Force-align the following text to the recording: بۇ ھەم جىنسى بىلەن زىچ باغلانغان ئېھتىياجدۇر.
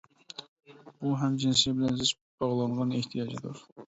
بۇ 1.03 1.11
ھەم 1.23 1.35
جىنسى 1.43 1.73
بىلەن 1.81 1.99
زىچ 1.99 2.13
باغلانغان 2.45 2.95
ئېھتىياجدۇر. 3.01 3.63